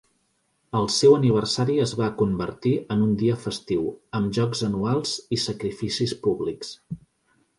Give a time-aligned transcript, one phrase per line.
[0.77, 3.85] El seu aniversari es va convertir en un dia festiu,
[4.21, 6.73] amb jocs anuals i sacrificis públics.